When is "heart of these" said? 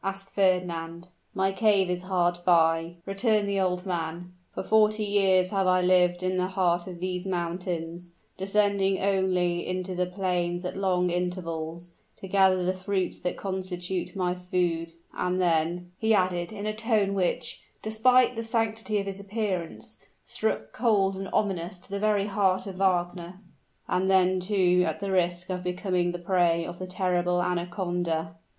6.47-7.27